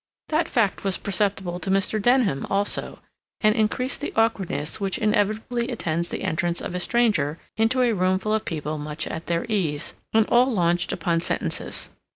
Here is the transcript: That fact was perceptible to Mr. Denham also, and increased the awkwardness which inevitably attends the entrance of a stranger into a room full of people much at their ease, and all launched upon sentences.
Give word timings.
That 0.29 0.47
fact 0.49 0.83
was 0.83 0.97
perceptible 0.97 1.59
to 1.59 1.69
Mr. 1.69 2.01
Denham 2.01 2.47
also, 2.49 2.97
and 3.39 3.53
increased 3.55 4.01
the 4.01 4.11
awkwardness 4.15 4.81
which 4.81 4.97
inevitably 4.97 5.69
attends 5.69 6.09
the 6.09 6.23
entrance 6.23 6.59
of 6.59 6.73
a 6.73 6.79
stranger 6.79 7.37
into 7.55 7.83
a 7.83 7.93
room 7.93 8.17
full 8.17 8.33
of 8.33 8.43
people 8.43 8.79
much 8.79 9.05
at 9.05 9.27
their 9.27 9.45
ease, 9.47 9.93
and 10.11 10.25
all 10.25 10.51
launched 10.51 10.91
upon 10.91 11.21
sentences. 11.21 11.89